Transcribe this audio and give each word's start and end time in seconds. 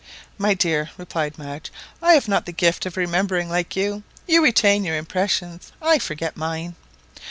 My 0.39 0.55
dear," 0.55 0.89
replied 0.97 1.37
Madge, 1.37 1.71
"I 2.01 2.13
have 2.13 2.27
not 2.27 2.47
the 2.47 2.51
gift 2.51 2.87
of 2.87 2.97
remembering 2.97 3.49
like 3.49 3.75
you. 3.75 4.01
You 4.25 4.43
retain 4.43 4.83
your 4.83 4.97
impressions, 4.97 5.71
I 5.79 5.99
forget 5.99 6.35
mine." 6.35 6.73